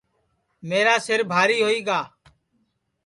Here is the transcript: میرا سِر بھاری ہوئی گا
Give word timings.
میرا 0.69 0.95
سِر 1.05 1.19
بھاری 1.31 1.57
ہوئی 1.63 1.79
گا 1.87 1.99